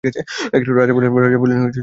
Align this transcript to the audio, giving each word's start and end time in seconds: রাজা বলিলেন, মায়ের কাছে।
রাজা 0.71 0.93
বলিলেন, 0.93 1.11
মায়ের 1.13 1.63
কাছে। 1.65 1.79